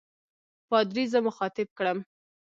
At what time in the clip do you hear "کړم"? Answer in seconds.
1.77-1.97